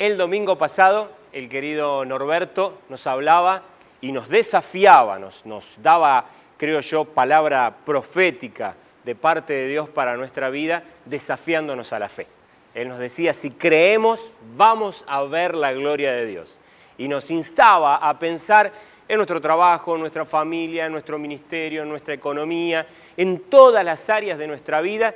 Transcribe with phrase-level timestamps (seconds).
[0.00, 3.64] El domingo pasado, el querido Norberto nos hablaba
[4.00, 6.24] y nos desafiaba, nos, nos daba,
[6.56, 12.26] creo yo, palabra profética de parte de Dios para nuestra vida, desafiándonos a la fe.
[12.72, 16.58] Él nos decía, si creemos, vamos a ver la gloria de Dios.
[16.96, 18.72] Y nos instaba a pensar
[19.06, 22.86] en nuestro trabajo, en nuestra familia, en nuestro ministerio, en nuestra economía,
[23.18, 25.14] en todas las áreas de nuestra vida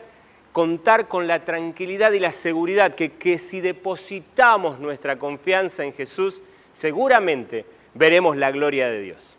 [0.55, 6.41] contar con la tranquilidad y la seguridad que, que si depositamos nuestra confianza en Jesús,
[6.73, 9.35] seguramente veremos la gloria de Dios.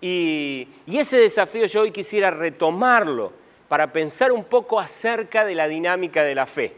[0.00, 3.34] Y, y, ese desafío yo hoy quisiera retomarlo
[3.68, 6.72] para pensar un poco acerca de la dinámica de la fe.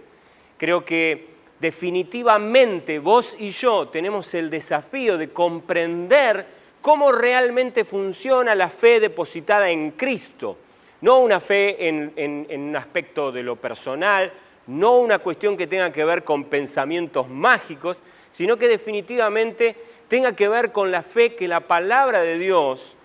[0.58, 1.28] Creo que
[1.60, 6.44] definitivamente vos y yo tenemos el desafío de comprender
[6.82, 10.58] cómo realmente funciona la fe depositada en Cristo
[11.00, 14.32] no una fe en, un aspecto de lo personal,
[14.66, 19.76] no una cuestión que tenga que ver con pensamientos mágicos, sino que definitivamente
[20.08, 22.96] tenga que ver con la fe que la palabra de Dios,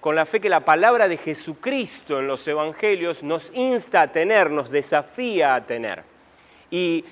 [0.00, 4.50] con la fe que la palabra de Jesucristo en los evangelios nos insta a tener,
[4.50, 6.04] nos desafía a tener.
[6.70, 7.04] Y,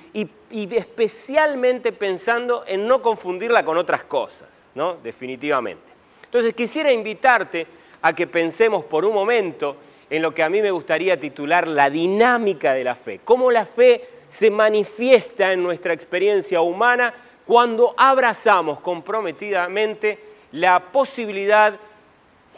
[0.51, 4.95] especialmente pensando en no confundirla con otras cosas, ¿no?
[5.03, 5.93] Definitivamente.
[6.25, 7.67] Entonces quisiera invitarte
[8.03, 9.77] a que pensemos por un momento
[10.09, 13.67] en lo que a mí me gustaría titular la dinámica de la fe, cómo la
[13.67, 17.13] fe se manifiesta en nuestra experiencia humana
[17.45, 20.19] cuando abrazamos comprometidamente
[20.53, 21.75] la posibilidad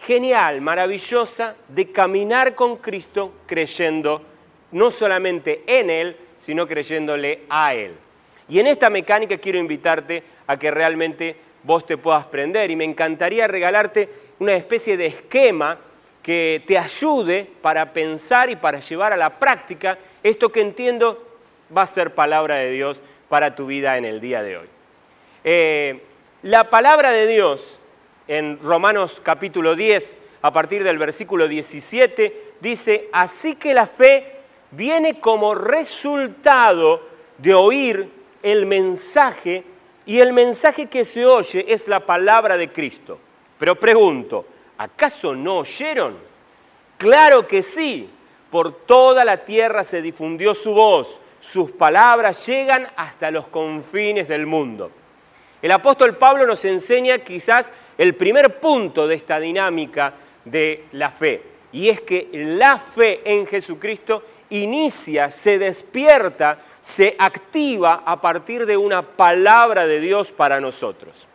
[0.03, 4.23] genial, maravillosa, de caminar con Cristo creyendo
[4.73, 7.95] no solamente en Él, sino creyéndole a Él.
[8.49, 12.85] Y en esta mecánica quiero invitarte a que realmente vos te puedas prender y me
[12.85, 14.09] encantaría regalarte
[14.39, 15.79] una especie de esquema
[16.23, 21.27] que te ayude para pensar y para llevar a la práctica esto que entiendo
[21.77, 24.69] va a ser palabra de Dios para tu vida en el día de hoy.
[25.45, 26.03] Eh,
[26.43, 27.79] la palabra de Dios
[28.27, 34.37] en Romanos capítulo 10, a partir del versículo 17, dice, así que la fe
[34.71, 37.03] viene como resultado
[37.39, 38.09] de oír
[38.43, 39.65] el mensaje
[40.07, 43.19] y el mensaje que se oye es la palabra de Cristo.
[43.59, 44.47] Pero pregunto,
[44.79, 46.17] ¿acaso no oyeron?
[46.97, 48.09] Claro que sí,
[48.51, 54.47] por toda la tierra se difundió su voz, sus palabras llegan hasta los confines del
[54.47, 54.91] mundo.
[55.61, 61.43] El apóstol Pablo nos enseña quizás el primer punto de esta dinámica de la fe,
[61.73, 68.77] y es que la fe en Jesucristo inicia, se despierta, se activa a partir de
[68.77, 71.28] una palabra de Dios para nosotros.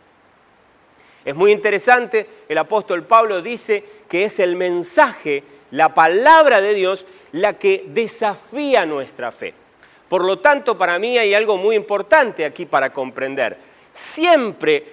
[1.24, 7.06] Es muy interesante, el apóstol Pablo dice que es el mensaje, la palabra de Dios,
[7.32, 9.54] la que desafía nuestra fe.
[10.08, 13.56] Por lo tanto, para mí hay algo muy importante aquí para comprender.
[13.92, 14.84] Siempre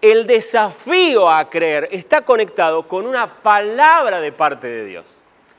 [0.00, 5.04] el desafío a creer está conectado con una palabra de parte de Dios.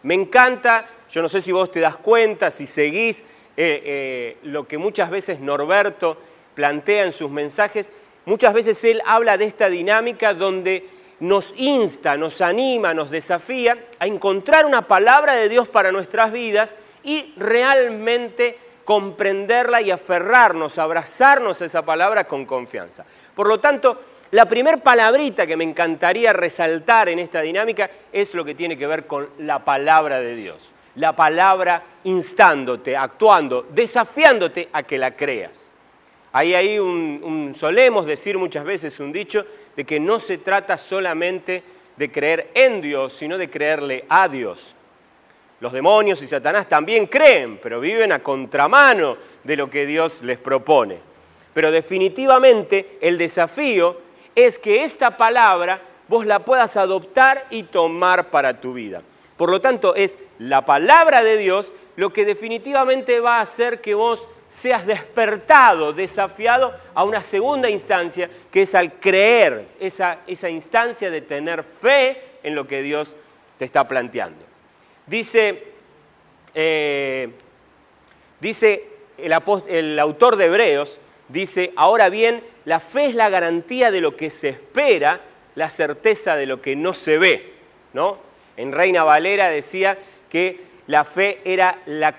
[0.04, 3.22] Me encanta, yo no sé si vos te das cuenta, si seguís
[3.58, 6.18] eh, eh, lo que muchas veces Norberto
[6.54, 7.90] plantea en sus mensajes,
[8.26, 14.08] Muchas veces Él habla de esta dinámica donde nos insta, nos anima, nos desafía a
[14.08, 21.66] encontrar una palabra de Dios para nuestras vidas y realmente comprenderla y aferrarnos, abrazarnos a
[21.66, 23.06] esa palabra con confianza.
[23.36, 28.44] Por lo tanto, la primer palabrita que me encantaría resaltar en esta dinámica es lo
[28.44, 30.58] que tiene que ver con la palabra de Dios.
[30.96, 35.72] La palabra instándote, actuando, desafiándote a que la creas.
[36.38, 41.64] Hay ahí un, solemos decir muchas veces un dicho de que no se trata solamente
[41.96, 44.76] de creer en Dios, sino de creerle a Dios.
[45.62, 49.16] Los demonios y Satanás también creen, pero viven a contramano
[49.46, 50.98] de lo que Dios les propone.
[51.54, 54.02] Pero definitivamente el desafío
[54.36, 55.80] es que esta palabra
[56.10, 59.02] vos la puedas adoptar y tomar para tu vida.
[59.38, 63.94] Por lo tanto, es la palabra de Dios lo que definitivamente va a hacer que
[63.94, 64.28] vos
[64.62, 71.22] seas despertado, desafiado a una segunda instancia, que es al creer, esa, esa instancia de
[71.22, 73.16] tener fe en lo que Dios
[73.58, 74.44] te está planteando.
[75.06, 75.64] Dice,
[76.54, 77.30] eh,
[78.40, 78.88] dice
[79.18, 79.34] el,
[79.68, 84.30] el autor de Hebreos, dice, ahora bien, la fe es la garantía de lo que
[84.30, 85.22] se espera,
[85.56, 87.54] la certeza de lo que no se ve.
[87.94, 88.18] ¿no?
[88.58, 89.98] En Reina Valera decía
[90.30, 92.16] que la fe era la,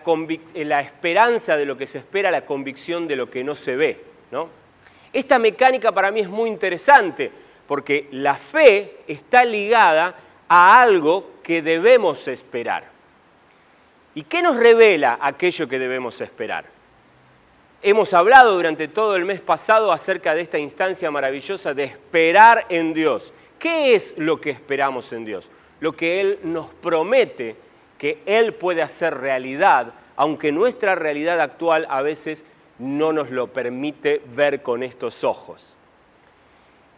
[0.54, 4.00] la, esperanza de lo que se espera, la convicción de lo que no se ve.
[4.30, 4.48] ¿no?
[5.12, 7.30] Esta mecánica para mí es muy interesante
[7.66, 10.14] porque la fe está ligada
[10.48, 12.84] a algo que debemos esperar.
[14.14, 16.64] ¿Y qué nos revela aquello que debemos esperar?
[17.82, 22.94] Hemos hablado durante todo el mes pasado acerca de esta instancia maravillosa de esperar en
[22.94, 23.32] Dios.
[23.58, 25.48] ¿Qué es lo que esperamos en Dios?
[25.80, 27.54] Lo que Él nos promete
[27.98, 32.44] que Él puede hacer realidad, aunque nuestra realidad actual a veces
[32.78, 35.76] no nos lo permite ver con estos ojos.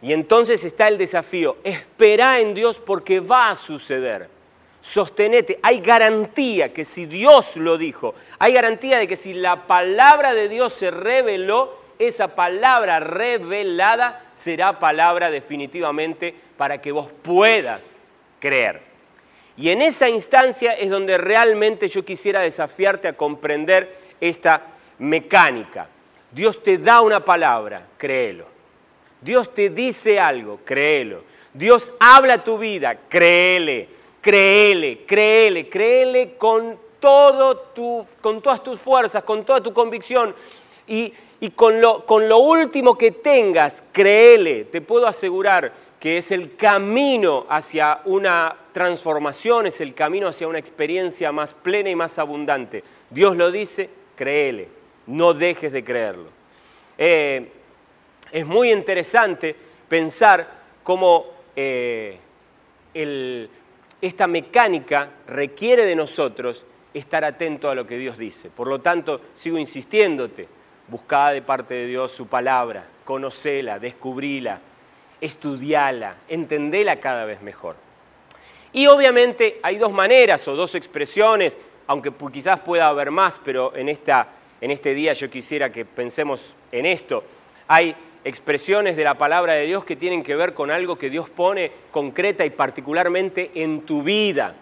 [0.01, 4.29] Y entonces está el desafío, espera en Dios porque va a suceder.
[4.81, 10.33] Sostenete, hay garantía que si Dios lo dijo, hay garantía de que si la palabra
[10.33, 17.81] de Dios se reveló, esa palabra revelada será palabra definitivamente para que vos puedas
[18.39, 18.88] creer.
[19.59, 24.61] Y en esa instancia es donde realmente yo quisiera desafiarte a comprender esta
[24.99, 25.89] mecánica.
[26.31, 28.45] Dios te da una palabra, créelo.
[29.19, 31.23] Dios te dice algo, créelo.
[31.53, 33.89] Dios habla tu vida, créele,
[34.21, 40.35] créele, créele, créele con, todo tu, con todas tus fuerzas, con toda tu convicción
[40.87, 41.13] y,
[41.55, 44.65] con, lo, con lo último que tengas, créele.
[44.65, 50.59] Te puedo asegurar que es el camino hacia una transformación, es el camino hacia una
[50.59, 52.83] experiencia más plena y más abundante.
[53.09, 54.79] Dios lo dice, créele
[55.09, 56.29] no dejes de creerlo.
[56.97, 57.51] Eh,
[58.31, 59.55] es muy interesante
[59.87, 60.47] pensar
[60.83, 61.25] cómo
[61.55, 62.17] eh,
[64.01, 66.63] esta mecánica requiere de nosotros
[66.93, 68.49] estar atento a lo que Dios dice.
[68.49, 70.47] Por lo tanto, sigo insistiéndote,
[70.87, 74.59] buscá de parte de Dios su palabra, conocela, descubrila,
[75.21, 77.75] estudiala, entendela cada vez mejor.
[78.71, 81.57] Y obviamente hay dos maneras o dos expresiones,
[81.87, 84.27] aunque quizás pueda haber más, pero en esta
[84.61, 87.23] en este día yo quisiera que pensemos en esto.
[87.67, 91.29] Hay expresiones de la palabra de Dios que tienen que ver con algo que Dios
[91.29, 94.55] pone concreta y particularmente en tu vida.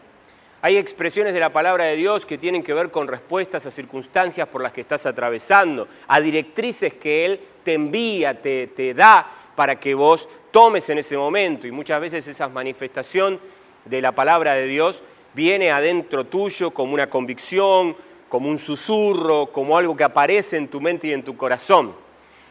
[0.62, 4.48] Hay expresiones de la palabra de Dios que tienen que ver con respuestas a circunstancias
[4.48, 9.80] por las que estás atravesando, a directrices que Él te envía, te, te da para
[9.80, 11.66] que vos tomes en ese momento.
[11.66, 13.40] Y muchas veces esa manifestación
[13.86, 15.02] de la palabra de Dios
[15.34, 17.96] viene adentro tuyo como una convicción,
[18.30, 21.96] como un susurro, como algo que aparece en tu mente y en tu corazón.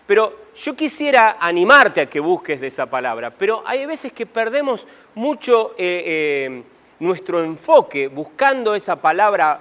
[0.05, 4.85] Pero yo quisiera animarte a que busques de esa palabra, pero hay veces que perdemos
[5.15, 6.63] mucho eh, eh,
[6.99, 9.61] nuestro enfoque buscando esa palabra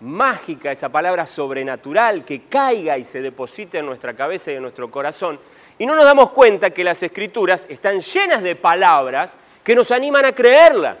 [0.00, 4.92] mágica, esa palabra sobrenatural que caiga y se deposite en nuestra cabeza y en nuestro
[4.92, 5.40] corazón.
[5.78, 10.24] Y no nos damos cuenta que las escrituras están llenas de palabras que nos animan
[10.24, 10.98] a creerla,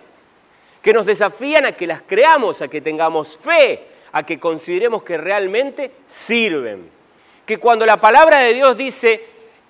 [0.82, 5.18] que nos desafían a que las creamos, a que tengamos fe, a que consideremos que
[5.18, 6.88] realmente sirven.
[7.46, 9.24] Que cuando la palabra de Dios dice,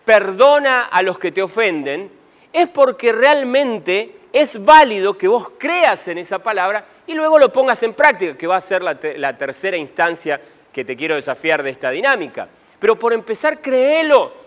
[0.05, 2.11] perdona a los que te ofenden,
[2.53, 7.83] es porque realmente es válido que vos creas en esa palabra y luego lo pongas
[7.83, 8.97] en práctica, que va a ser la,
[9.37, 10.41] tercera instancia
[10.73, 12.49] que te quiero desafiar de esta dinámica.
[12.79, 14.44] Pero por empezar, créelo.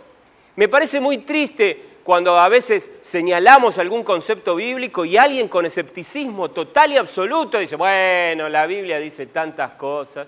[0.57, 6.49] Me parece muy triste cuando a veces señalamos algún concepto bíblico y alguien con escepticismo
[6.49, 10.27] total y absoluto dice, bueno, la Biblia dice tantas cosas.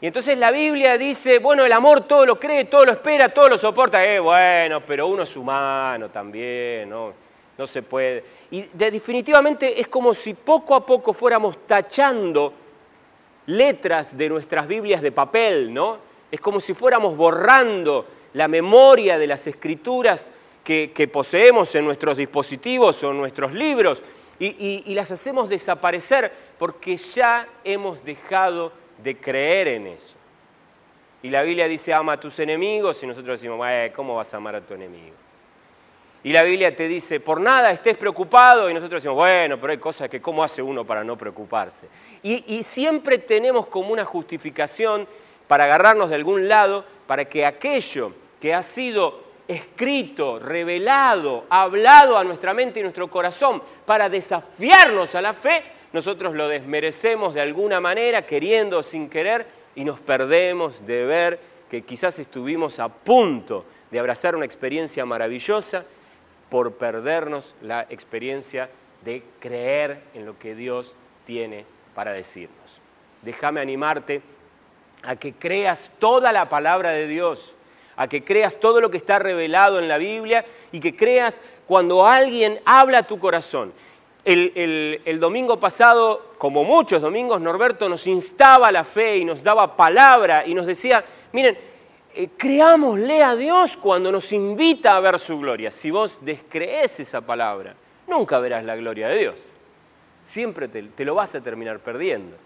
[0.00, 3.48] Y entonces la Biblia dice, bueno, el amor todo lo cree, todo lo espera, todo
[3.48, 4.04] lo soporta.
[4.04, 7.12] Eh, bueno, pero uno es humano también, ¿no?
[7.58, 8.22] No se puede.
[8.52, 12.52] Y definitivamente es como si poco a poco fuéramos tachando
[13.46, 16.13] letras de nuestras Biblias de papel, ¿no?
[16.34, 20.32] Es como si fuéramos borrando la memoria de las escrituras
[20.64, 24.02] que, poseemos en nuestros dispositivos o en nuestros libros
[24.40, 30.16] y, las hacemos desaparecer porque ya hemos dejado de creer en eso.
[31.22, 33.64] Y la Biblia dice, ama a tus enemigos, y nosotros decimos,
[33.94, 35.14] ¿cómo vas a amar a tu enemigo?
[36.24, 39.78] Y la Biblia te dice, por nada estés preocupado, y nosotros decimos, bueno, pero hay
[39.78, 41.86] cosas que cómo hace uno para no preocuparse.
[42.24, 45.06] y siempre tenemos como una justificación
[45.48, 52.24] para agarrarnos de algún lado, para que aquello que ha sido escrito, revelado, hablado a
[52.24, 57.80] nuestra mente y nuestro corazón para desafiarnos a la fe, nosotros lo desmerecemos de alguna
[57.80, 63.64] manera, queriendo o sin querer, y nos perdemos de ver que quizás estuvimos a punto
[63.90, 65.84] de abrazar una experiencia maravillosa
[66.48, 68.70] por perdernos la experiencia
[69.04, 70.94] de creer en lo que Dios
[71.26, 72.80] tiene para decirnos.
[73.22, 74.22] Déjame animarte
[75.04, 77.54] a que creas toda la palabra de Dios,
[77.96, 82.06] a que creas todo lo que está revelado en la Biblia y que creas cuando
[82.06, 83.72] alguien habla a tu corazón.
[84.24, 89.76] El, domingo pasado, como muchos domingos, Norberto nos instaba a la fe y nos daba
[89.76, 91.58] palabra y nos decía, miren,
[92.14, 95.70] eh, creámosle a Dios cuando nos invita a ver su gloria.
[95.70, 97.74] Si vos descrees esa palabra,
[98.06, 99.40] nunca verás la gloria de Dios.
[100.24, 102.43] Siempre te lo vas a terminar perdiendo.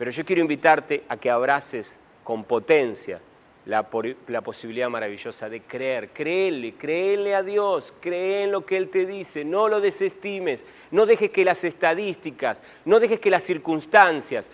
[0.00, 3.20] Pero yo quiero invitarte a que abraces con potencia
[3.66, 6.08] la, posibilidad maravillosa de creer.
[6.08, 11.04] Créele, créele a Dios, cree en lo que Él te dice, no lo desestimes, no
[11.04, 14.48] dejes que las estadísticas, no dejes que las circunstancias.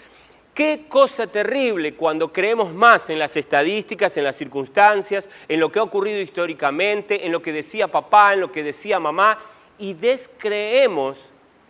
[0.53, 5.79] Qué cosa terrible cuando creemos más en las estadísticas, en las circunstancias, en lo que
[5.79, 9.39] ha ocurrido históricamente, en lo que decía papá, en lo que decía mamá,
[9.79, 11.25] y descreemos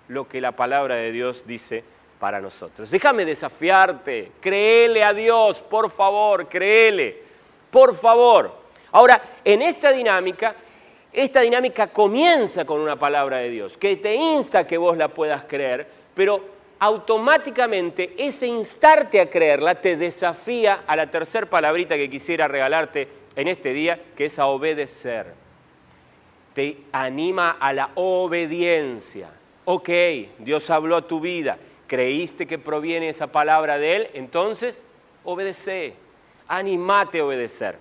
[0.08, 1.84] lo que la palabra de Dios dice
[2.18, 2.90] para nosotros.
[2.90, 7.22] Déjame desafiarte, créele a Dios, por favor, créele,
[7.70, 8.52] por favor.
[8.92, 10.54] Ahora, en esta dinámica,
[11.12, 15.44] esta dinámica comienza con una palabra de Dios, que te insta que vos la puedas
[15.44, 22.48] creer, pero automáticamente ese instarte a creerla te desafía a la tercera palabrita que quisiera
[22.48, 25.34] regalarte en este día, que es a obedecer.
[26.54, 29.28] Te anima a la obediencia.
[29.66, 29.90] Ok,
[30.38, 34.82] Dios habló a tu vida creíste que proviene esa palabra de Él, entonces
[35.24, 35.94] obedece,
[36.48, 37.78] animate a obedecer.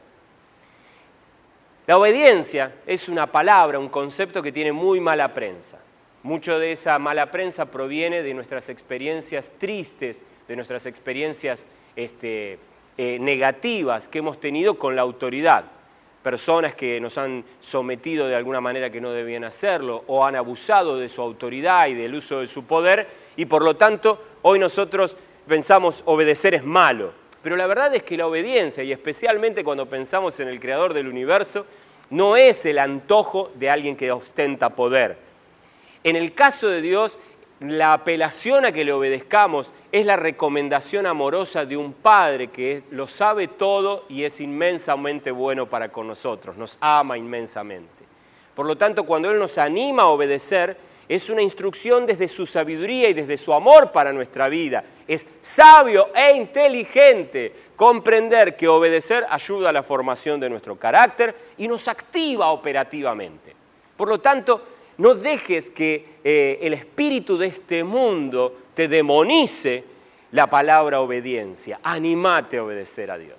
[1.88, 5.78] La obediencia es una palabra, un concepto que tiene muy mala prensa.
[6.24, 11.64] Mucho de esa mala prensa proviene de nuestras experiencias tristes, de nuestras experiencias
[11.96, 12.58] este,
[12.98, 15.66] eh, negativas que hemos tenido con la autoridad.
[16.26, 20.98] Personas que nos han sometido de alguna manera que no debían hacerlo o han abusado
[20.98, 25.16] de su autoridad y del uso de su poder y por lo tanto hoy nosotros
[25.48, 27.14] pensamos obedecer es malo.
[27.44, 31.08] Pero la verdad es que la obediencia, y especialmente cuando pensamos en el creador del
[31.08, 31.68] universo,
[32.10, 35.18] no es el antojo de alguien que ostenta poder.
[36.04, 37.20] En el caso de Dios,
[37.70, 43.08] la apelación a que le obedezcamos es la recomendación amorosa de un Padre que lo
[43.08, 47.90] sabe todo y es inmensamente bueno para con nosotros, nos ama inmensamente.
[48.56, 53.10] Por lo tanto, cuando Él nos anima a obedecer, es una instrucción desde su sabiduría
[53.10, 54.84] y desde su amor para nuestra vida.
[55.08, 61.68] Es sabio e inteligente comprender que obedecer ayuda a la formación de nuestro carácter y
[61.68, 63.54] nos activa operativamente.
[63.96, 64.62] Por lo tanto,
[64.98, 69.84] no dejes que eh, el espíritu de este mundo te demonice
[70.32, 71.80] la palabra obediencia.
[71.84, 73.38] Animate a obedecer a Dios.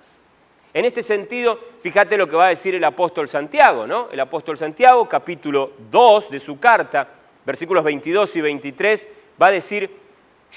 [0.73, 4.09] En este sentido, fíjate lo que va a decir el apóstol Santiago, ¿no?
[4.11, 7.07] El apóstol Santiago, capítulo 2 de su carta,
[7.45, 9.07] versículos 22 y 23,
[9.41, 9.89] va a decir,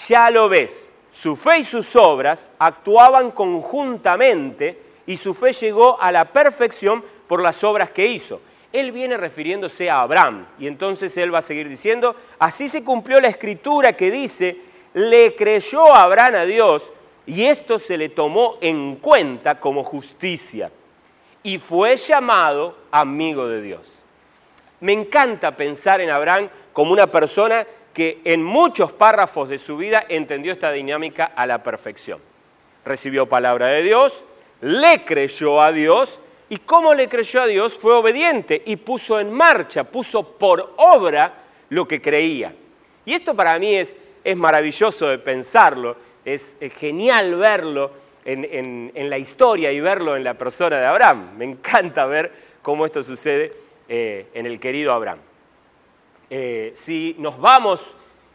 [0.08, 6.12] ya lo ves, su fe y sus obras actuaban conjuntamente y su fe llegó a
[6.12, 8.40] la perfección por las obras que hizo.
[8.72, 13.20] Él viene refiriéndose a Abraham y entonces él va a seguir diciendo, así se cumplió
[13.20, 14.58] la escritura que dice,
[14.94, 16.92] le creyó Abraham a Dios
[17.26, 20.70] y esto se le tomó en cuenta como justicia
[21.42, 24.00] y fue llamado amigo de Dios.
[24.80, 30.04] Me encanta pensar en Abraham como una persona que en muchos párrafos de su vida
[30.08, 32.20] entendió esta dinámica a la perfección.
[32.84, 34.24] Recibió palabra de Dios,
[34.60, 36.20] le creyó a Dios
[36.50, 41.44] y como le creyó a Dios fue obediente y puso en marcha, puso por obra
[41.68, 42.52] lo que creía.
[43.06, 47.92] Y esto para mí es, es maravilloso de pensarlo, es, genial verlo
[48.24, 51.36] en, la historia y verlo en la persona de Abraham.
[51.38, 53.52] Me encanta ver cómo esto sucede
[53.88, 55.20] eh, en el querido Abraham.
[56.28, 57.94] Eh, si nos vamos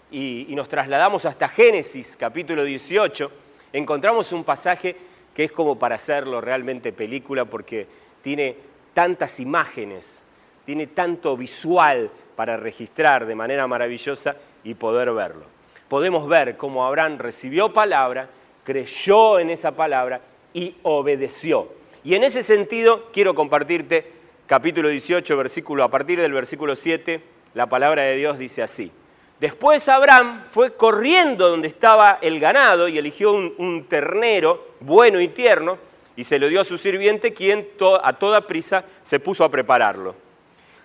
[0.10, 3.30] y, nos trasladamos hasta Génesis capítulo 18,
[3.74, 4.96] encontramos un pasaje
[5.34, 8.58] que es como para hacerlo realmente película porque tiene
[8.96, 10.20] tantas imágenes,
[10.65, 15.46] tiene tanto visual para registrar de manera maravillosa y poder verlo.
[15.88, 18.27] Podemos ver cómo Abraham recibió palabra,
[18.63, 20.22] creyó en esa palabra
[20.55, 21.72] y obedeció.
[22.03, 24.12] Y en ese sentido quiero compartirte
[24.48, 27.22] capítulo 18, versículo, a partir del versículo 7
[27.53, 28.91] la palabra de Dios dice así.
[29.39, 35.77] Después Abraham fue corriendo donde estaba el ganado y eligió un, ternero bueno y tierno
[36.16, 37.68] y se lo dio a su sirviente quien
[38.02, 40.16] a toda prisa se puso a prepararlo.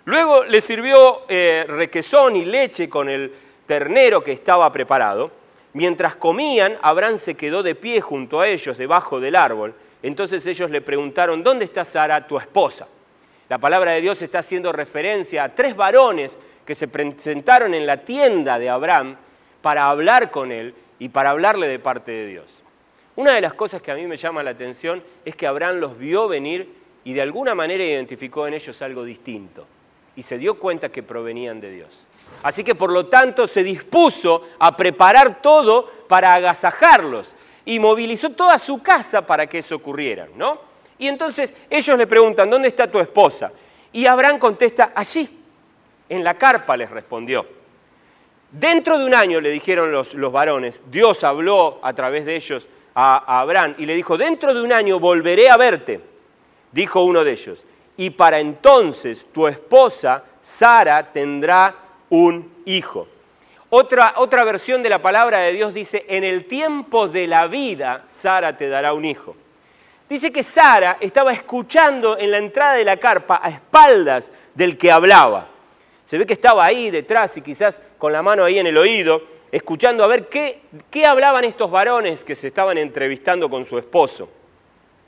[0.05, 3.33] Luego le sirvió eh, requesón y leche con el
[3.67, 5.31] ternero que estaba preparado.
[5.73, 9.75] Mientras comían, Abraham se quedó de pie junto a ellos debajo del árbol.
[10.03, 12.89] Entonces ellos le preguntaron, ¿dónde está Sara, tu esposa?
[13.49, 17.99] La palabra de Dios está haciendo referencia a tres varones que se presentaron en la
[17.99, 19.17] tienda de Abraham
[19.61, 22.60] para hablar con él y para hablarle de parte de Dios.
[23.21, 25.99] Una de las cosas que a mí me llama la atención es que Abraham los
[25.99, 26.73] vio venir
[27.05, 29.67] y de alguna manera identificó en ellos algo distinto
[30.17, 31.91] y se dio cuenta que provenían de Dios.
[32.43, 37.35] Así que por lo tanto se dispuso a preparar todo para agasajarlos
[37.67, 40.59] y movilizó toda su casa para que eso ocurriera, ¿no?
[40.97, 43.53] Y entonces ellos le preguntan, ¿dónde está tu esposa?
[43.93, 45.29] Y Abraham contesta, allí,
[46.09, 47.47] en la carpa les respondió.
[48.51, 52.67] Dentro de un año, le dijeron los, los varones, Dios habló a través de ellos
[53.03, 56.01] a, Abraham y le dijo, dentro de un año volveré a verte,
[56.71, 57.65] dijo uno de ellos,
[57.97, 61.75] y para entonces tu esposa, Sara, tendrá
[62.11, 63.09] un hijo.
[63.71, 68.05] Otra, otra versión de la palabra de Dios dice, en el tiempo de la vida,
[68.07, 69.35] Sara te dará un hijo.
[70.07, 74.93] Dice que Sara estaba escuchando en la entrada de la carpa a espaldas del que
[74.93, 75.49] hablaba.
[76.05, 79.23] Se ve que estaba ahí detrás y quizás con la mano ahí en el oído,
[79.53, 84.29] escuchando a ver qué, qué hablaban estos varones que se estaban entrevistando con su esposo.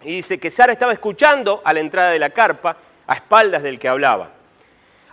[0.03, 3.79] Y dice que Sara estaba escuchando a la entrada de la carpa, a espaldas del
[3.79, 4.31] que hablaba.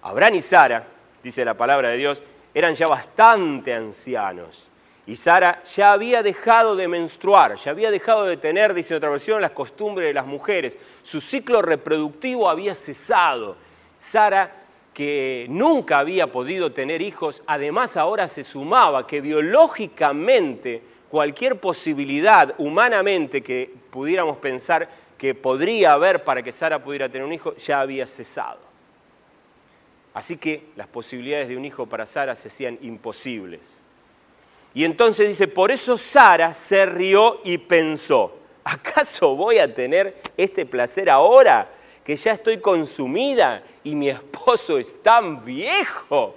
[0.01, 0.83] Abraham y Sara,
[1.21, 4.69] dice la palabra de Dios, eran ya bastante ancianos.
[5.05, 9.41] Y Sara ya había dejado de menstruar, ya había dejado de tener, dice otra versión,
[9.41, 10.77] las costumbres de las mujeres.
[11.03, 13.55] Su ciclo reproductivo había cesado.
[14.00, 14.51] Sara,
[15.00, 23.41] que nunca había podido tener hijos, además ahora se sumaba que biológicamente cualquier posibilidad humanamente
[23.41, 28.06] que pudiéramos pensar que podría haber para que Sara pudiera tener un hijo, ya había
[28.06, 28.60] cesado.
[30.13, 33.62] Así que las posibilidades de un hijo para Sara se hacían imposibles.
[34.74, 40.65] Y entonces dice, por eso Sara se rió y pensó, ¿acaso voy a tener este
[40.65, 46.36] placer ahora que ya estoy consumida y mi esposo es tan viejo?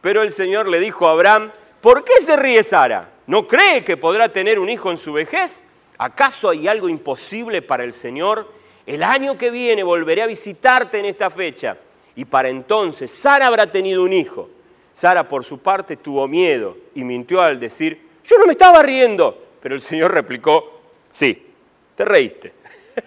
[0.00, 3.10] Pero el Señor le dijo a Abraham, ¿por qué se ríe Sara?
[3.26, 5.62] ¿No cree que podrá tener un hijo en su vejez?
[5.98, 8.50] ¿Acaso hay algo imposible para el Señor?
[8.84, 11.76] El año que viene volveré a visitarte en esta fecha
[12.16, 14.50] y para entonces Sara habrá tenido un hijo.
[14.92, 19.38] Sara por su parte tuvo miedo y mintió al decir, yo no me estaba riendo.
[19.62, 20.80] Pero el Señor replicó,
[21.10, 21.46] sí,
[21.94, 22.52] te reíste.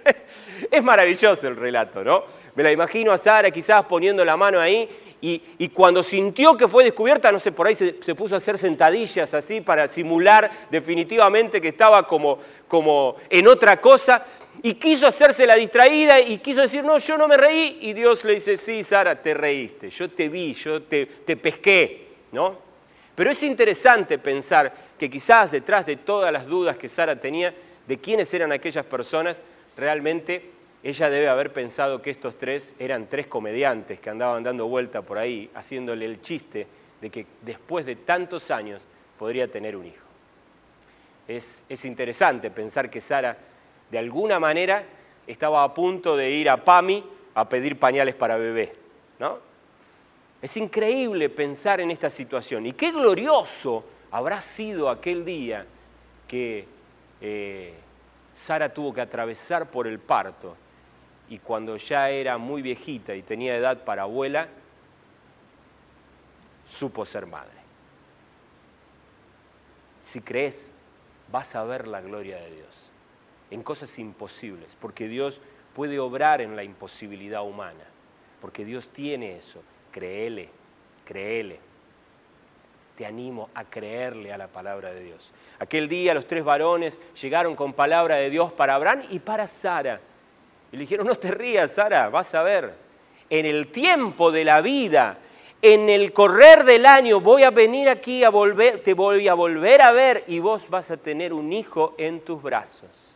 [0.72, 2.24] es maravilloso el relato, ¿no?
[2.56, 4.90] Me la imagino a Sara quizás poniendo la mano ahí
[5.22, 8.60] y, cuando sintió que fue descubierta, no sé, por ahí se, se, puso a hacer
[8.60, 12.38] sentadillas así para simular definitivamente que estaba como,
[12.68, 14.24] como en otra cosa
[14.62, 17.80] y quiso hacerse la distraída y quiso decir, no, yo no me reí.
[17.82, 22.08] Y Dios le dice, sí, Sara, te reíste, yo te vi, yo te, te pesqué,
[22.32, 22.58] ¿no?
[23.16, 27.54] Pero es interesante pensar que quizás detrás de todas las dudas que Sara tenía
[27.88, 29.40] de quiénes eran aquellas personas,
[29.78, 30.52] realmente
[30.84, 35.18] ella debe haber pensado que estos tres eran tres comediantes que andaban dando vuelta por
[35.18, 36.68] ahí, haciéndole el chiste
[37.02, 38.82] de que después de tantos años
[39.18, 40.06] podría tener un hijo.
[41.28, 43.36] Es, es interesante pensar que Sara
[43.90, 44.84] de alguna manera
[45.26, 48.74] estaba a punto de ir a PAMI a pedir pañales para bebé.
[49.20, 49.40] ¿no?
[50.42, 52.66] Es increíble pensar en esta situación.
[52.68, 55.66] Y qué glorioso habrá sido aquel día
[56.28, 56.66] que
[57.22, 57.74] eh,
[58.36, 60.56] Sara tuvo que atravesar por el parto
[61.30, 64.48] y cuando ya era muy viejita y tenía edad para abuela,
[66.68, 67.56] supo ser madre.
[70.04, 70.74] Si crees,
[71.32, 72.86] vas a ver la gloria de Dios
[73.52, 75.42] en cosas imposibles, porque Dios
[75.74, 77.84] puede obrar en la imposibilidad humana,
[78.42, 79.62] porque Dios tiene eso.
[79.92, 80.50] Créele,
[81.06, 81.60] créele.
[82.96, 85.32] Te animo a creerle a la palabra de Dios.
[85.60, 90.00] Aquel día los tres varones llegaron con palabra de Dios para Abraham y para Sara.
[90.72, 92.74] Y le dijeron, no te rías, Sara, vas a ver.
[93.30, 95.18] En el tiempo de la vida,
[95.62, 99.82] en el correr del año, voy a venir aquí a volver, te voy a volver
[99.82, 103.16] a ver y vos vas a tener un hijo en tus brazos.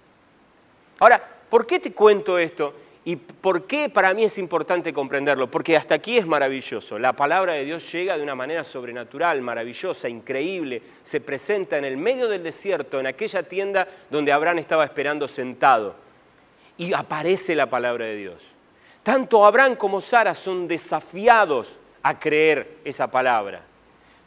[1.00, 2.74] Ahora, ¿por qué te cuento esto?
[3.06, 5.50] ¿Y por qué para mí es importante comprenderlo?
[5.50, 7.00] Porque hasta aquí es maravilloso.
[7.00, 10.82] La palabra de Dios llega de una manera sobrenatural, maravillosa, increíble.
[11.04, 15.96] Se presenta en el medio del desierto, en aquella tienda donde Abraham estaba esperando sentado.
[16.78, 18.44] Y aparece la palabra de Dios.
[19.02, 21.70] Tanto Abraham como Sara son desafiados
[22.04, 23.64] a creer esa palabra.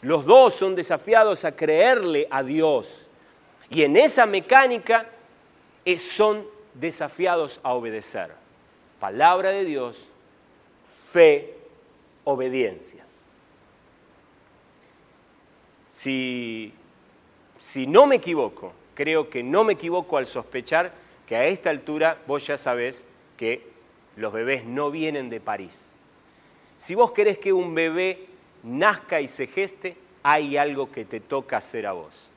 [0.01, 3.07] Los dos son desafiados a creerle a Dios.
[3.71, 5.07] Y en esa mecánica
[5.99, 8.42] son desafiados a obedecer.
[9.03, 9.99] Palabra de Dios,
[11.11, 11.57] fe,
[12.23, 13.05] obediencia.
[15.89, 16.73] Si,
[17.59, 20.93] si no me equivoco, creo que no me equivoco al sospechar
[21.27, 23.03] que a esta altura vos ya sabés
[23.37, 23.73] que
[24.15, 25.77] Los bebés no vienen de París.
[26.79, 28.29] Si vos querés que un bebé
[28.63, 32.31] nazca y se geste, hay algo que te toca hacer a vos.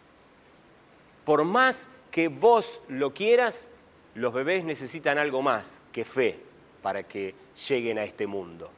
[1.26, 3.68] Por más que vos lo quieras,
[4.16, 6.55] los bebés necesitan algo más que fe
[6.86, 7.34] para que
[7.68, 8.70] lleguen a este mundo.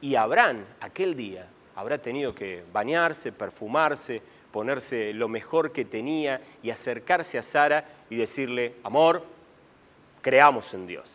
[0.00, 1.46] Y Abraham, aquel día,
[1.76, 8.16] habrá tenido que bañarse, perfumarse, ponerse lo mejor que tenía y acercarse a Sara y
[8.16, 9.26] decirle, amor,
[10.22, 11.10] creamos en Dios.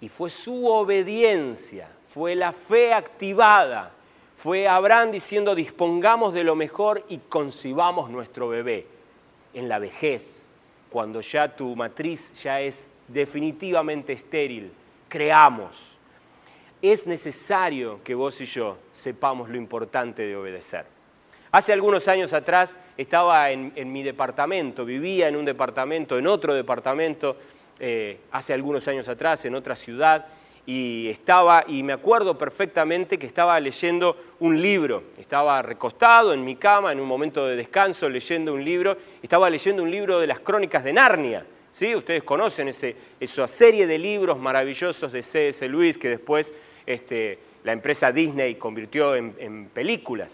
[0.00, 3.92] Y fue su obediencia, fue la fe activada,
[4.36, 8.86] fue Abraham diciendo, dispongamos de lo mejor y concibamos nuestro bebé
[9.52, 10.46] en la vejez,
[10.88, 14.72] cuando ya tu matriz ya es definitivamente estéril,
[15.08, 15.76] creamos.
[16.80, 20.86] Es necesario que vos y yo sepamos lo importante de obedecer.
[21.52, 27.36] Hace algunos años atrás estaba en, mi departamento, vivía en un departamento, en otro departamento,
[27.80, 30.26] eh, hace algunos años atrás, en otra ciudad,
[30.64, 36.54] y estaba, y me acuerdo perfectamente que estaba leyendo un libro, estaba recostado en mi
[36.54, 40.38] cama en un momento de descanso leyendo un libro, estaba leyendo un libro de las
[40.38, 41.94] crónicas de Narnia, ¿sí?
[41.94, 45.68] Ustedes conocen ese, esa serie de libros maravillosos de C.S.
[45.68, 46.52] Lewis que después
[46.86, 50.32] este, la empresa Disney convirtió en, películas.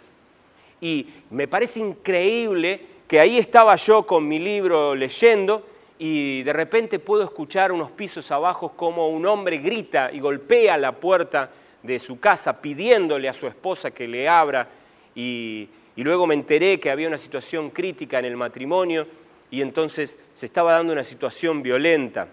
[0.81, 5.65] Y me parece increíble que ahí estaba yo con mi libro leyendo,
[5.99, 10.93] y de repente puedo escuchar unos pisos abajo como un hombre grita y golpea la
[10.93, 11.51] puerta
[11.83, 14.69] de su casa pidiéndole a su esposa que le abra
[15.15, 19.07] y, luego me enteré que había una situación crítica en el matrimonio
[19.51, 22.29] y entonces se estaba dando una situación violenta.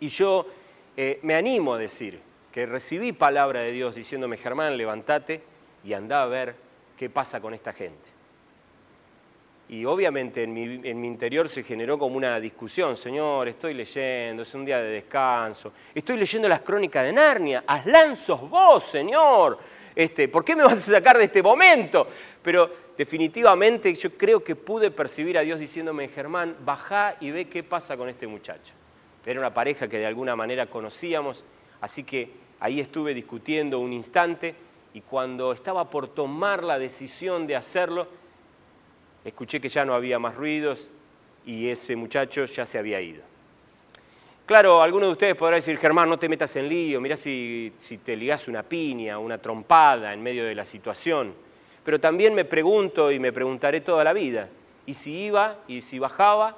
[0.00, 0.46] Y yo
[0.96, 2.20] eh, me animo a decir
[2.52, 5.42] que recibí palabra de Dios diciéndome, Germán, levántate
[5.84, 6.54] y anda a ver
[6.96, 8.10] qué pasa con esta gente.
[9.70, 12.96] Y obviamente en mi, interior se generó como una discusión.
[12.96, 15.72] Señor, estoy leyendo, es un día de descanso.
[15.94, 17.62] Estoy leyendo las crónicas de Narnia.
[17.64, 19.58] Aslan sos vos, Señor.
[19.94, 22.06] Este, ¿Por qué me vas a sacar de este momento?
[22.42, 27.62] Pero definitivamente yo creo que pude percibir a Dios diciéndome, Germán, baja y ve qué
[27.62, 28.72] pasa con este muchacho.
[29.26, 31.44] Era una pareja que de alguna manera conocíamos,
[31.80, 34.54] así que ahí estuve discutiendo un instante
[34.94, 38.08] y cuando estaba por tomar la decisión de hacerlo,
[39.24, 40.88] escuché que ya no había más ruidos
[41.44, 43.22] y ese muchacho ya se había ido.
[44.50, 47.98] Claro, alguno de ustedes podrá decir, Germán, no te metas en lío, mirá si, si
[47.98, 51.32] te ligás una piña, una trompada en medio de la situación.
[51.84, 54.48] Pero también me pregunto y me preguntaré toda la vida,
[54.86, 56.56] ¿y si iba, y si bajaba,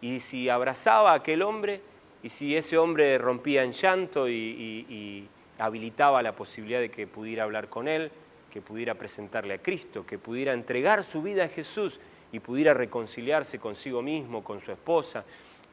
[0.00, 1.82] y si abrazaba a aquel hombre,
[2.22, 5.28] y si ese hombre rompía en llanto y, y
[5.58, 8.10] habilitaba la posibilidad de que pudiera hablar con él?
[8.50, 11.98] que pudiera presentarle a Cristo, que pudiera entregar su vida a Jesús
[12.30, 15.24] y pudiera reconciliarse consigo mismo, con su esposa.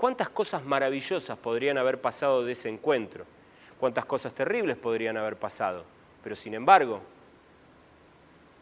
[0.02, 3.24] ¿Cuántas cosas maravillosas podrían haber pasado de ese encuentro?
[3.80, 5.86] ¿Cuántas cosas terribles podrían haber pasado?
[6.24, 7.02] Pero sin embargo,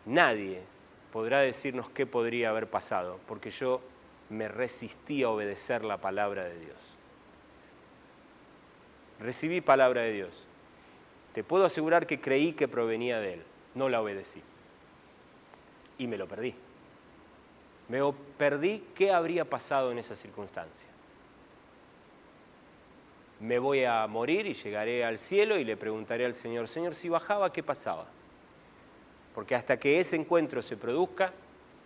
[0.06, 0.60] nadie
[1.14, 3.80] podrá decirnos qué podría haber pasado, porque yo
[4.30, 6.78] me resistí a obedecer la palabra de Dios.
[9.22, 10.44] Recibí palabra de Dios.
[11.34, 13.44] Te puedo asegurar que creí que provenía de Él
[13.76, 14.42] no la obedecí.
[16.00, 16.54] Y me lo perdí.
[17.88, 18.02] Me
[18.38, 20.89] perdí qué habría pasado en esa circunstancia.
[23.40, 27.10] Me voy a morir y llegaré al cielo y le preguntaré al Señor, Señor, si
[27.10, 28.06] bajaba, ¿qué pasaba?
[29.34, 31.32] Porque hasta que ese encuentro se produzca,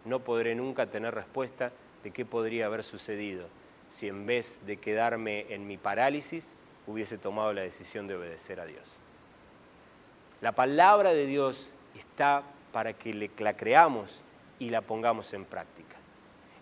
[0.06, 1.72] no podré nunca tener respuesta
[2.04, 3.48] de qué podría haber sucedido
[3.94, 6.48] si en vez de quedarme en mi parálisis
[6.88, 8.84] hubiese tomado la decisión de obedecer a Dios.
[10.42, 14.22] La palabra de Dios está para que la creamos
[14.58, 15.96] y la pongamos en práctica.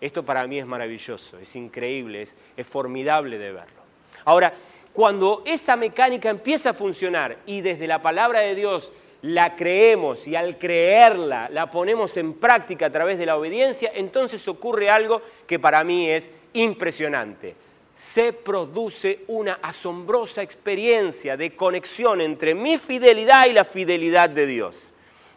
[0.00, 3.82] Esto para mí es maravilloso, es increíble, es, formidable de verlo.
[4.24, 4.52] Ahora,
[4.92, 10.36] cuando esta mecánica empieza a funcionar y desde la palabra de Dios la creemos y
[10.36, 15.58] al creerla la ponemos en práctica a través de la obediencia, entonces ocurre algo que
[15.58, 17.54] para mí es impresionante
[17.96, 24.88] se produce una asombrosa experiencia de conexión entre mi fidelidad y la fidelidad de Dios.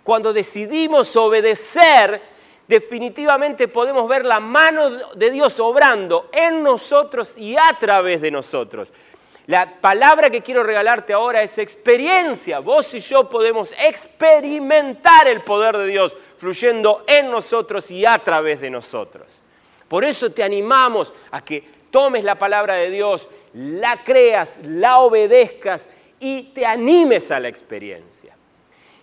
[0.03, 2.21] Cuando decidimos obedecer,
[2.67, 8.91] definitivamente podemos ver la mano de Dios obrando en nosotros y a través de nosotros.
[9.47, 12.59] La palabra que quiero regalarte ahora es experiencia.
[12.59, 18.59] Vos y yo podemos experimentar el poder de Dios fluyendo en nosotros y a través
[18.59, 19.27] de nosotros.
[19.87, 25.87] Por eso te animamos a que tomes la palabra de Dios, la creas, la obedezcas
[26.19, 28.35] y te animes a la experiencia.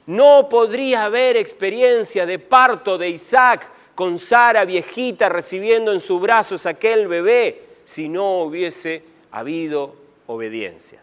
[0.06, 6.66] No podría haber experiencia de parto de Isaac con Sara viejita recibiendo en sus brazos
[6.66, 10.01] aquel bebé si no hubiese habido
[10.32, 11.00] obediencia.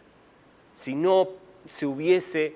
[0.73, 1.27] si no
[1.65, 2.53] se hubiese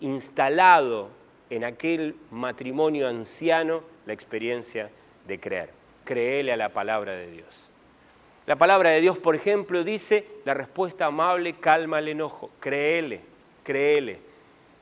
[0.00, 1.10] instalado
[1.50, 4.90] en aquel matrimonio anciano la experiencia
[5.26, 5.70] de creer.
[6.04, 7.70] Créele a la palabra de Dios.
[8.46, 12.50] La palabra de Dios, por ejemplo, dice la respuesta amable calma el enojo.
[12.60, 13.20] Créele,
[13.64, 14.20] créele.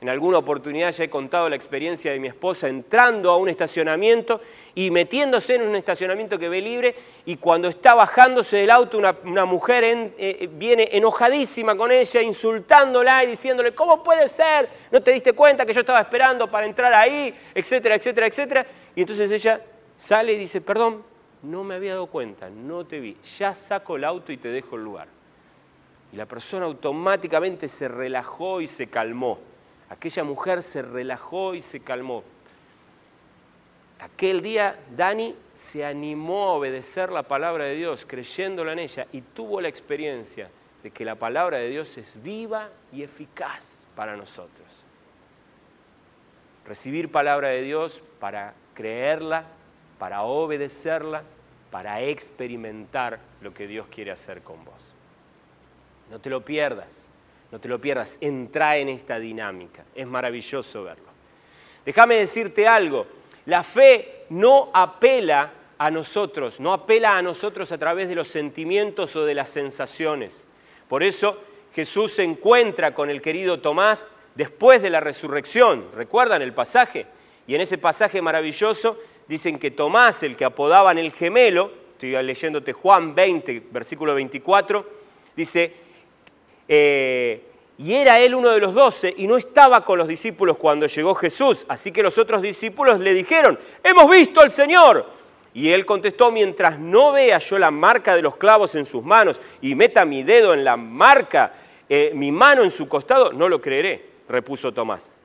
[0.05, 4.39] En alguna oportunidad ya he contado la experiencia de mi esposa entrando a un estacionamiento
[4.75, 6.93] y metiéndose en un estacionamiento que ve libre
[7.25, 13.23] y cuando está bajándose del auto una, mujer eh, eh, viene enojadísima con ella, insultándola
[13.23, 14.69] y diciéndole, ¿cómo puede ser?
[14.91, 17.33] ¿No te diste cuenta que yo estaba esperando para entrar ahí?
[17.55, 18.65] Etcétera, etcétera, etcétera.
[18.95, 19.59] Y entonces ella
[19.97, 21.01] sale y dice, perdón,
[21.41, 24.75] no me había dado cuenta, no te vi, ya saco el auto y te dejo
[24.75, 25.07] el lugar.
[26.13, 29.54] Y la persona automáticamente se relajó y se calmó.
[29.89, 32.23] Aquella mujer se relajó y se calmó.
[33.99, 39.21] Aquel día Dani se animó a obedecer la palabra de Dios, creyéndola en ella, y
[39.21, 40.49] tuvo la experiencia
[40.83, 44.67] de que la palabra de Dios es viva y eficaz para nosotros.
[46.67, 49.45] Recibir palabra de Dios para creerla,
[49.97, 51.23] para obedecerla,
[51.71, 54.73] para experimentar lo que Dios quiere hacer con vos.
[56.11, 57.04] No te lo pierdas,
[57.55, 61.05] no te lo pierdas, entra en esta dinámica, es maravilloso verlo.
[61.85, 63.07] Déjame decirte algo,
[63.45, 69.15] la fe no apela a nosotros, no apela a nosotros a través de los sentimientos
[69.15, 70.43] o de las sensaciones.
[70.89, 71.39] Por eso
[71.73, 77.05] Jesús se encuentra con el querido Tomás después de la resurrección, ¿recuerdan el pasaje?
[77.47, 82.73] Y en ese pasaje maravilloso dicen que Tomás, el que apodaban el gemelo, estoy leyéndote
[82.73, 84.85] Juan 20, versículo 24,
[85.37, 85.84] dice,
[86.67, 87.41] eh,
[87.77, 91.13] y era él uno de los doce y no estaba con los discípulos cuando llegó
[91.15, 95.13] Jesús, así que los otros discípulos le dijeron, hemos visto al Señor.
[95.53, 99.39] Y él contestó, mientras no vea yo la marca de los clavos en sus manos
[99.61, 101.53] y meta mi dedo en la marca,
[101.87, 105.17] eh, mi mano en su costado, no lo creeré, repuso Tomás.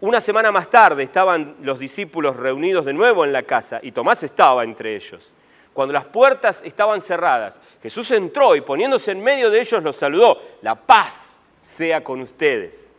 [0.00, 4.22] Una semana más tarde estaban los discípulos reunidos de nuevo en la casa y Tomás
[4.24, 5.32] estaba entre ellos.
[5.78, 10.36] Cuando las puertas estaban cerradas, Jesús entró y poniéndose en medio de ellos los saludó.
[10.60, 12.90] La paz sea con ustedes.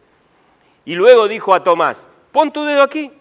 [0.86, 3.12] Y luego dijo a Tomás, pon tu dedo aquí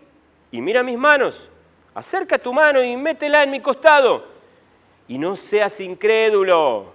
[0.53, 1.49] y mira mis manos.
[1.93, 4.27] Acerca tu mano y métela en mi costado.
[5.09, 6.93] Y no seas incrédulo,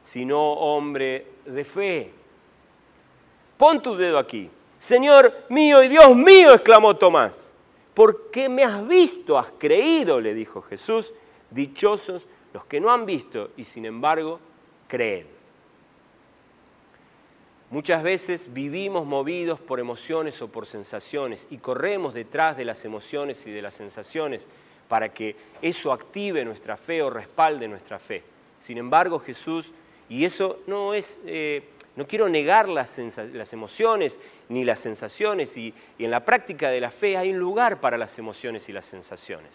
[0.00, 2.12] sino hombre de fe.
[3.56, 7.52] Pon tu dedo aquí Señor mío y Dios mío, exclamó Tomás.
[7.94, 9.36] ¿Por qué me has visto?
[9.36, 11.12] Has creído, le dijo Jesús.
[11.50, 14.40] Dichosos los que no han visto y sin embargo
[14.88, 15.26] creen.
[17.70, 23.44] Muchas veces vivimos movidos por emociones o por sensaciones y corremos detrás de las emociones
[23.46, 24.46] y de las sensaciones
[24.88, 28.22] para que eso active nuestra fe o respalde nuestra fe.
[28.60, 29.72] Sin embargo, Jesús,
[30.08, 31.64] y eso no es eh,
[31.96, 32.98] no quiero negar las,
[33.52, 34.18] emociones
[34.50, 37.96] ni las sensaciones y, y en la práctica de la fe hay un lugar para
[37.96, 39.50] las emociones y las sensaciones,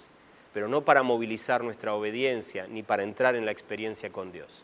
[0.53, 4.63] pero no para movilizar nuestra obediencia ni para entrar en la experiencia con Dios.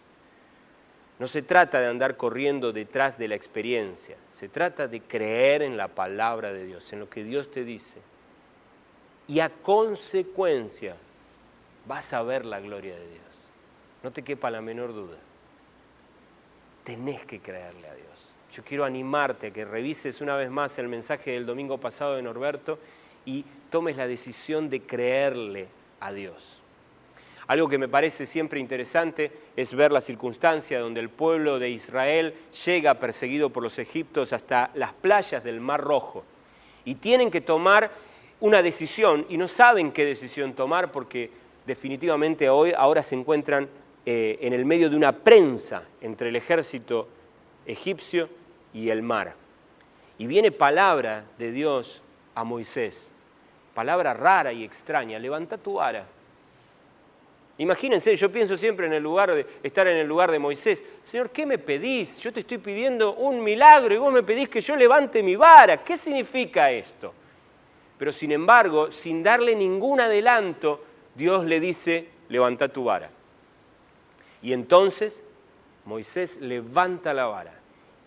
[1.19, 5.77] No se trata de andar corriendo detrás de la experiencia, se trata de creer en
[5.77, 7.99] la palabra de Dios, en lo que Dios te dice.
[9.27, 10.95] Y a consecuencia
[11.87, 13.21] vas a ver la gloria de Dios.
[14.03, 15.17] No te quepa la menor duda
[16.87, 18.33] tenés que creerle a Dios.
[18.53, 22.21] Yo quiero animarte a que revises una vez más el mensaje del domingo pasado de
[22.21, 22.79] Norberto
[23.27, 25.67] y tomes la decisión de creerle
[25.99, 26.63] a Dios.
[27.45, 32.33] Algo que me parece siempre interesante es ver la circunstancia donde el pueblo de Israel
[32.65, 36.23] llega perseguido por los egipcios hasta las playas del Mar Rojo
[36.83, 37.91] y tienen que tomar
[38.39, 41.29] una decisión y no saben qué decisión tomar porque
[41.65, 43.67] definitivamente hoy, ahora se encuentran
[44.05, 47.09] eh, en el medio de una prensa entre el ejército
[47.65, 48.29] egipcio
[48.73, 49.35] y el mar.
[50.17, 52.01] Y viene palabra de Dios
[52.35, 53.11] a Moisés,
[53.77, 56.03] palabra rara y extraña, levanta tu vara.
[57.59, 60.81] Imagínense, yo pienso siempre en el lugar de estar en el lugar de Moisés.
[61.03, 62.17] Señor, ¿qué me pedís?
[62.17, 65.83] Yo te estoy pidiendo un milagro y vos me pedís que yo levante mi vara.
[65.83, 67.13] ¿Qué significa esto?
[67.99, 73.11] Pero sin embargo, sin darle ningún adelanto, Dios le dice, levanta tu vara.
[74.41, 75.23] Y entonces
[75.85, 77.53] Moisés levanta la vara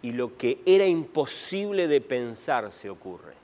[0.03, 3.40] y lo que era imposible de pensar se ocurre.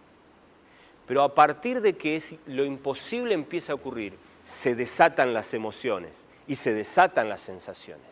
[1.07, 4.15] Pero a partir de que lo imposible empieza a ocurrir,
[4.45, 8.07] se desatan las emociones y se desatan las sensaciones.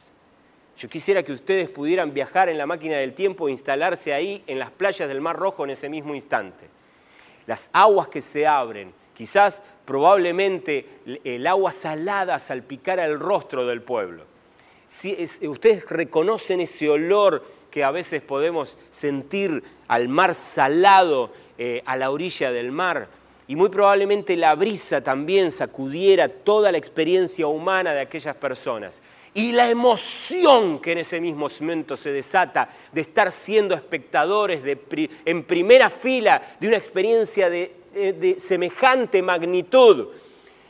[0.76, 4.58] Yo quisiera que ustedes pudieran viajar en la máquina del tiempo e instalarse ahí en
[4.58, 6.68] las playas del Mar Rojo en ese mismo instante.
[7.46, 10.86] Las aguas que se abren, quizás probablemente
[11.22, 14.34] el agua salada salpicara el rostro del pueblo
[14.94, 21.96] si ustedes reconocen ese olor que a veces podemos sentir al mar salado eh, a
[21.96, 23.08] la orilla del mar.
[23.46, 29.02] Y muy probablemente la brisa también sacudiera toda la experiencia humana de aquellas personas.
[29.34, 34.62] Y la emoción que en ese mismo momento se desata de estar siendo espectadores
[35.24, 40.06] en primera fila de una experiencia de semejante magnitud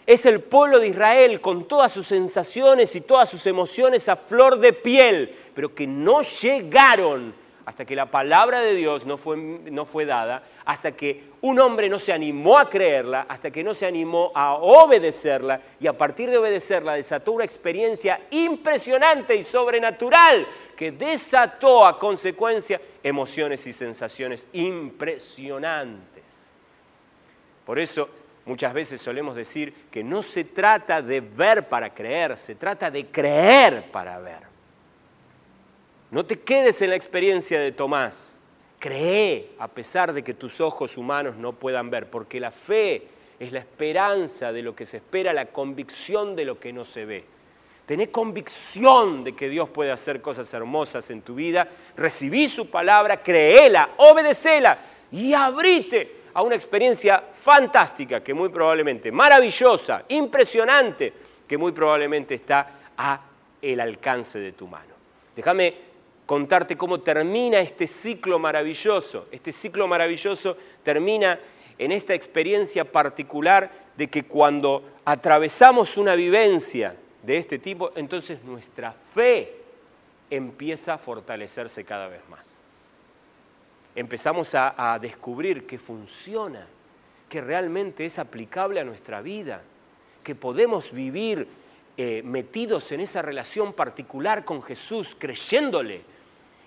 [0.07, 4.59] es el pueblo de Israel con todas sus sensaciones y todas sus emociones a flor
[4.59, 7.35] de piel, pero que no llegaron
[7.67, 11.89] hasta que la palabra de Dios no fue, no fue dada, hasta que un hombre
[11.89, 16.31] no se animó a creerla, hasta que no se animó a obedecerla y a partir
[16.31, 20.47] de obedecerla desató una experiencia impresionante y sobrenatural
[20.77, 26.25] que desató a consecuencia emociones y sensaciones impresionantes.
[27.65, 28.09] Por eso
[28.47, 33.07] Muchas veces solemos decir que no se trata de ver para creer, se trata de
[33.07, 34.54] creer para ver.
[36.15, 38.39] No te quedes en la experiencia de Tomás.
[38.79, 43.03] Cree a pesar de que tus ojos humanos no puedan ver, porque la fe
[43.41, 47.05] es la esperanza de lo que se espera, la convicción de lo que no se
[47.05, 47.25] ve.
[47.85, 51.67] Tené convicción de que Dios puede hacer cosas hermosas en tu vida.
[51.97, 54.79] Recibí su palabra, créela, obedecela
[55.11, 61.13] y abrite a una experiencia fantástica que muy probablemente, maravillosa, impresionante,
[61.49, 63.21] que muy probablemente está a
[63.61, 64.95] el alcance de tu mano.
[65.35, 65.94] Déjame
[66.27, 69.27] contarte cómo termina este ciclo maravilloso.
[69.31, 71.39] Este ciclo maravilloso termina
[71.79, 78.95] en esta experiencia particular de que cuando atravesamos una vivencia de este tipo, entonces nuestra
[79.15, 79.57] fe
[80.31, 82.55] empieza a fortalecerse cada vez más
[83.95, 86.67] empezamos a, descubrir que funciona,
[87.29, 89.63] que realmente es aplicable a nuestra vida,
[90.23, 91.47] que podemos vivir
[91.97, 96.03] eh, metidos en esa relación particular con Jesús, creyéndole,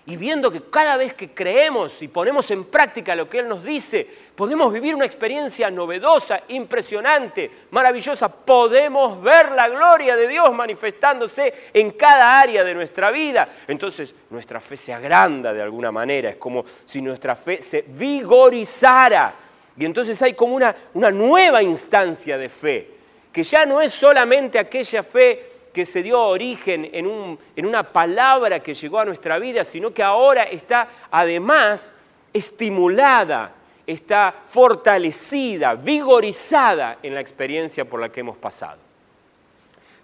[0.07, 3.61] y viendo que cada vez que creemos y ponemos en práctica lo que Él nos
[3.61, 8.29] dice, podemos vivir una experiencia novedosa, impresionante, maravillosa.
[8.29, 13.49] Podemos ver la gloria de Dios manifestándose en cada área de nuestra vida.
[13.67, 19.35] Entonces nuestra fe se agranda de alguna manera, es como si nuestra fe se vigorizara.
[19.75, 22.91] Y entonces hay como una, una nueva instancia de fe,
[23.33, 28.63] que ya no es solamente aquella fe que se dio origen en, en, una palabra
[28.63, 31.93] que llegó a nuestra vida, sino que ahora está además
[32.33, 33.53] estimulada,
[33.85, 38.79] está fortalecida, vigorizada en la experiencia por la que hemos pasado.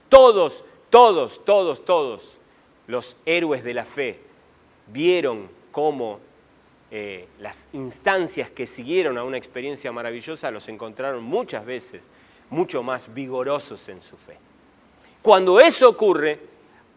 [0.10, 2.38] Todos, todos, todos, todos
[2.86, 4.20] los héroes de la fe
[4.86, 6.20] vieron cómo
[6.92, 12.04] eh, las instancias que siguieron a una experiencia maravillosa los encontraron muchas veces
[12.52, 14.38] mucho más vigorosos en su fe.
[15.24, 16.38] Cuando eso ocurre,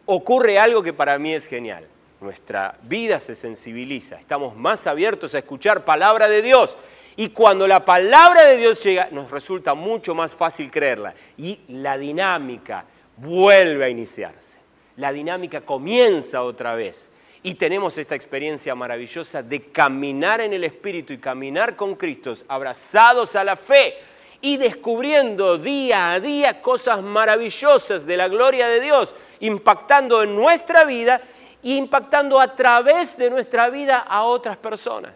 [0.04, 1.86] ocurre algo que para mí es genial.
[2.20, 6.76] Nuestra vida se sensibiliza, estamos más abiertos a escuchar palabra de Dios.
[7.14, 11.14] Y cuando la palabra de Dios llega, nos resulta mucho más fácil creerla.
[11.38, 12.84] Y la dinámica
[13.16, 14.58] vuelve a iniciarse.
[14.96, 17.08] La dinámica comienza otra vez.
[17.44, 23.36] Y tenemos esta experiencia maravillosa de caminar en el Espíritu y caminar con Cristo, abrazados
[23.36, 23.94] a la fe
[24.40, 30.84] y descubriendo día a día cosas maravillosas de la gloria de Dios, impactando en nuestra
[30.84, 31.20] vida
[31.62, 35.14] e impactando a través de nuestra vida a otras personas.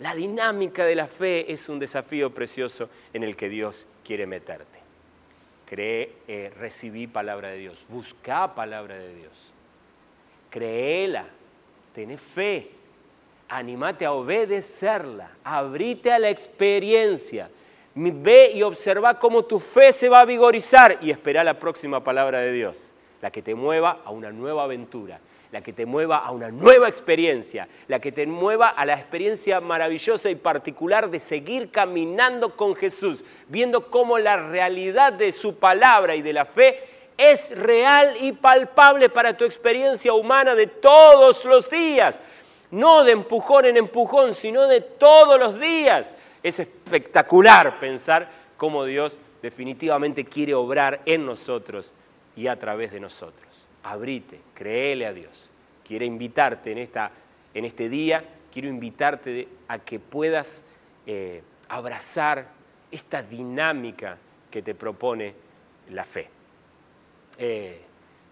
[0.00, 4.80] La dinámica de la fe es un desafío precioso en el que Dios quiere meterte.
[5.66, 9.32] Cree, eh, recibí palabra de Dios, busca palabra de Dios,
[10.50, 11.26] créela,
[11.94, 12.70] ten fe,
[13.48, 17.48] animate a obedecerla, abrite a la experiencia
[17.94, 22.40] Ve y observa cómo tu fe se va a vigorizar y espera la próxima palabra
[22.40, 22.90] de Dios,
[23.22, 25.20] la que te mueva a una nueva aventura,
[25.52, 29.60] la que te mueva a una nueva experiencia, la que te mueva a la experiencia
[29.60, 36.16] maravillosa y particular de seguir caminando con Jesús, viendo cómo la realidad de su palabra
[36.16, 36.80] y de la fe
[37.16, 42.18] es real y palpable para tu experiencia humana de todos los días.
[42.72, 46.08] No de empujón en empujón, sino de todos los días.
[46.44, 51.92] Es espectacular pensar cómo Dios definitivamente quiere obrar en nosotros
[52.36, 53.48] y a través de nosotros.
[53.82, 55.50] Abrite, créele a Dios.
[55.86, 57.10] Quiere invitarte en, esta,
[57.54, 58.22] en este día,
[58.52, 60.60] quiero invitarte a que puedas
[61.06, 62.48] eh, abrazar
[62.90, 64.18] esta dinámica
[64.50, 65.34] que te propone
[65.90, 66.28] la fe.
[67.38, 67.80] Eh,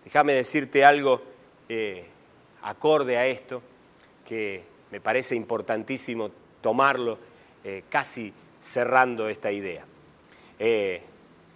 [0.04, 1.22] déjame decirte algo
[1.66, 2.04] eh,
[2.62, 3.62] acorde a esto,
[4.26, 7.31] que me parece importantísimo tomarlo
[7.64, 8.32] eh, casi
[8.62, 9.84] cerrando esta idea.
[10.58, 11.00] Eh,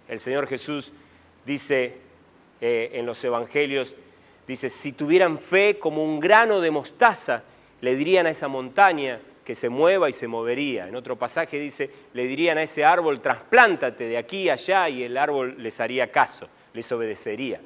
[0.07, 0.91] el Señor Jesús
[1.45, 1.97] dice
[2.61, 3.95] eh, en los Evangelios,
[4.47, 7.43] Dice, si tuvieran fe como un grano de mostaza,
[7.81, 10.87] le dirían a esa montaña que se mueva y se movería.
[10.87, 15.03] En otro pasaje dice, le dirían a ese árbol, trasplántate de aquí a allá y
[15.03, 17.59] el árbol les haría caso, les obedecería.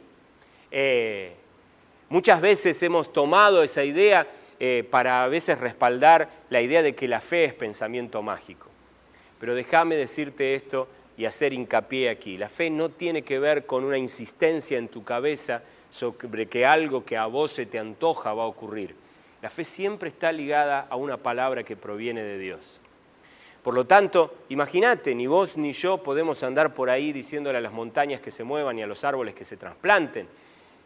[2.10, 4.26] Muchas veces hemos tomado esa idea
[4.64, 8.68] eh, para a veces respaldar la idea de que la fe es pensamiento mágico.
[9.40, 10.88] Pero déjame decirte esto
[11.18, 12.38] y hacer hincapié aquí.
[12.38, 17.04] La fe no tiene que ver con una insistencia en tu cabeza sobre que algo
[17.04, 18.94] que a vos se te antoja va a ocurrir.
[19.42, 22.80] La fe siempre está ligada a una palabra que proviene de Dios.
[23.64, 27.74] Por lo tanto, imagínate, ni vos ni yo podemos andar por ahí diciéndole a las
[27.74, 30.28] montañas que se muevan y a los árboles que se trasplanten.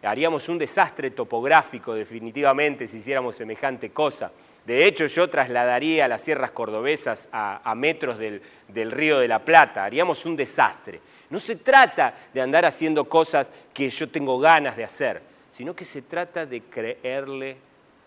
[0.06, 4.32] Haríamos un desastre topográfico definitivamente si hiciéramos semejante cosa.
[4.66, 9.84] De hecho, yo trasladaría las sierras cordobesas a, metros del, río de la Plata.
[9.84, 11.00] Haríamos un desastre.
[11.30, 15.86] No se trata de andar haciendo cosas que yo tengo ganas de hacer, sino que
[15.86, 17.58] se trata de creerle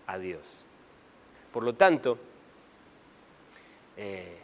[0.06, 0.42] a Dios.
[1.52, 2.18] Por lo tanto,
[3.96, 4.36] eh,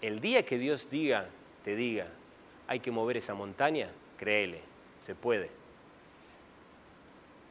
[0.00, 1.28] el día que Dios diga,
[1.64, 2.06] te diga,
[2.66, 4.60] hay que mover esa montaña, créele,
[5.04, 5.57] se puede.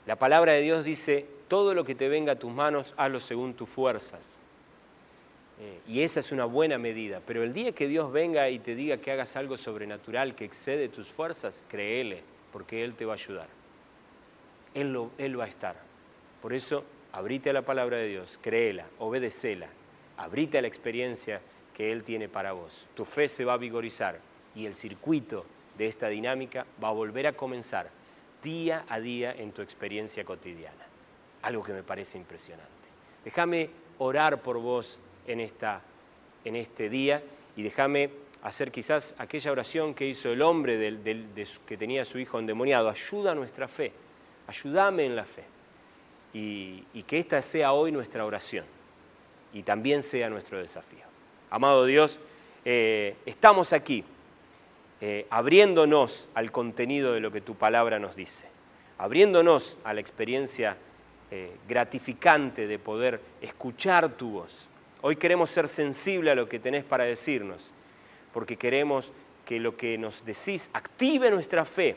[0.07, 3.53] La palabra de Dios dice, todo lo que te venga a tus manos, hazlo según
[3.53, 4.21] tus fuerzas.
[5.59, 7.21] Eh, y esa es una buena medida.
[7.27, 10.87] Pero el día que Dios venga y te diga que hagas algo sobrenatural que excede
[10.87, 13.49] tus fuerzas, créele, porque Él te va a ayudar.
[14.73, 15.75] Él, él va a estar.
[16.41, 19.67] Por eso abrite a la palabra de Dios, créela, obedecela,
[20.15, 21.41] abrite a la experiencia
[21.73, 22.87] que Él tiene para vos.
[22.95, 24.21] Tu fe se va a vigorizar
[24.55, 25.45] y el circuito
[25.77, 27.96] de esta dinámica va a volver a comenzar
[28.43, 30.85] día a día en tu experiencia cotidiana.
[31.41, 32.67] Algo que me parece impresionante.
[33.23, 33.69] Déjame
[33.99, 35.81] orar por vos en, esta,
[36.45, 37.23] en este día
[37.55, 38.09] y déjame
[38.43, 40.97] hacer quizás aquella oración que hizo el hombre
[41.65, 42.89] que tenía a su hijo endemoniado.
[42.89, 43.91] Ayuda a nuestra fe,
[44.47, 45.43] ayúdame en la fe
[46.33, 48.65] y, que esta sea hoy nuestra oración
[49.53, 51.05] y también sea nuestro desafío.
[51.49, 52.19] Amado Dios,
[52.65, 54.03] eh, estamos aquí
[54.99, 58.45] eh, abriéndonos al contenido de lo que tu palabra nos dice,
[58.97, 60.77] abriéndonos a la experiencia
[61.29, 64.67] eh, gratificante de poder escuchar tu voz.
[65.01, 67.61] Hoy queremos ser sensibles a lo que tenés para decirnos,
[68.33, 69.11] porque queremos
[69.45, 71.95] que lo que nos decís active nuestra fe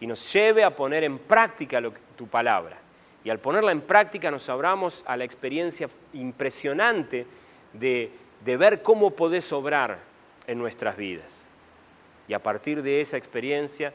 [0.00, 1.82] y nos lleve a poner en práctica
[2.16, 2.78] tu palabra.
[3.24, 7.26] Y al ponerla en práctica nos abramos a la experiencia impresionante
[7.72, 8.10] de,
[8.44, 9.98] de ver cómo podés obrar
[10.46, 11.47] en nuestras vidas.
[12.28, 13.92] Y a partir de esa experiencia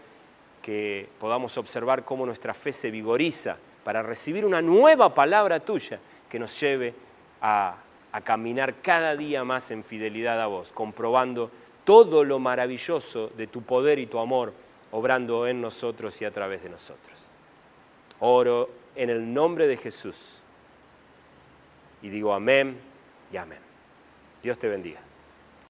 [0.62, 6.40] que podamos observar cómo nuestra fe se vigoriza para recibir una nueva palabra tuya que
[6.40, 6.96] nos lleve
[7.42, 7.78] a,
[8.24, 11.50] caminar cada día más en fidelidad a vos, comprobando
[11.84, 14.54] todo lo maravilloso de tu poder y tu amor
[14.92, 17.18] obrando en nosotros y a través de nosotros.
[18.20, 20.42] Oro en el nombre de Jesús.
[22.04, 22.78] Y digo amén
[23.32, 23.60] y amén.
[24.44, 25.00] Dios te bendiga.